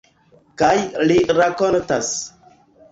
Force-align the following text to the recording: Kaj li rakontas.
Kaj 0.61 0.71
li 1.11 1.21
rakontas. 1.41 2.13